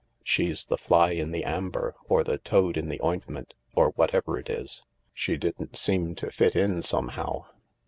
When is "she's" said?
0.23-0.65